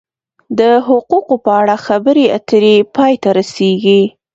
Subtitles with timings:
[0.59, 4.01] د حقوقو په اړه خبرې اترې پای ته رسیږي.